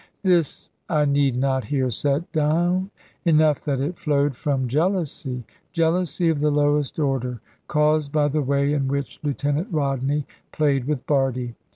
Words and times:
This 0.23 0.71
I 0.89 1.05
need 1.05 1.35
not 1.35 1.65
here 1.65 1.91
set 1.91 2.31
down. 2.31 2.89
Enough 3.23 3.61
that 3.65 3.79
it 3.79 3.99
flowed 3.99 4.35
from 4.35 4.67
jealousy, 4.67 5.43
jealousy 5.73 6.27
of 6.27 6.39
the 6.39 6.49
lowest 6.49 6.97
order, 6.97 7.39
caused 7.67 8.11
by 8.11 8.27
the 8.27 8.41
way 8.41 8.73
in 8.73 8.87
which 8.87 9.19
Lieutenant 9.21 9.67
Rodney 9.69 10.25
played 10.51 10.85
with 10.85 11.05
Bardie. 11.05 11.53